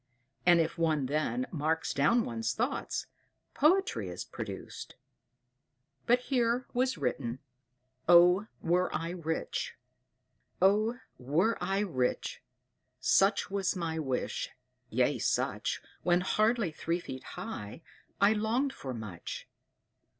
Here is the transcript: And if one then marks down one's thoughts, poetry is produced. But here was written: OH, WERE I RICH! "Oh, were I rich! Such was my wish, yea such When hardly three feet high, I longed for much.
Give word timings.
And 0.47 0.59
if 0.59 0.79
one 0.79 1.05
then 1.05 1.45
marks 1.51 1.93
down 1.93 2.25
one's 2.25 2.55
thoughts, 2.55 3.05
poetry 3.53 4.09
is 4.09 4.25
produced. 4.25 4.95
But 6.07 6.21
here 6.21 6.65
was 6.73 6.97
written: 6.97 7.37
OH, 8.09 8.47
WERE 8.63 8.89
I 8.95 9.11
RICH! 9.11 9.75
"Oh, 10.59 10.97
were 11.19 11.55
I 11.63 11.81
rich! 11.81 12.41
Such 12.99 13.51
was 13.51 13.75
my 13.75 13.99
wish, 13.99 14.49
yea 14.89 15.19
such 15.19 15.83
When 16.01 16.21
hardly 16.21 16.71
three 16.71 16.99
feet 16.99 17.23
high, 17.37 17.83
I 18.19 18.33
longed 18.33 18.73
for 18.73 18.95
much. 18.95 19.47